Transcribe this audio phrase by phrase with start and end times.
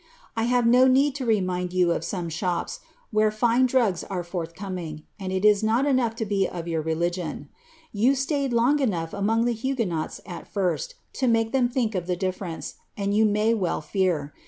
[0.35, 2.79] I have no need to remind you of some shops,
[3.11, 6.81] where fine drugs are forth coming, and it is not enough to be of their
[6.81, 7.49] religion.
[7.93, 12.17] You staid long enough among the Huguenots, at first, to make them think of the
[12.17, 14.33] difierence, and you may well fear!